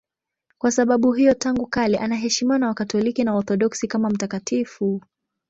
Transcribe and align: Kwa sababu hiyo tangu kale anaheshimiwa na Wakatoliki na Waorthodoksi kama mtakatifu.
Kwa 0.57 0.71
sababu 0.71 1.11
hiyo 1.13 1.33
tangu 1.33 1.67
kale 1.67 1.97
anaheshimiwa 1.97 2.57
na 2.59 2.67
Wakatoliki 2.67 3.23
na 3.23 3.31
Waorthodoksi 3.33 3.87
kama 3.87 4.09
mtakatifu. 4.09 5.01